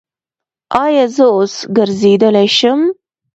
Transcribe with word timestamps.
ایا 0.83 1.05
زه 1.15 1.25
اوس 1.35 1.53
ګرځیدلی 1.77 2.47
شم؟ 2.57 2.79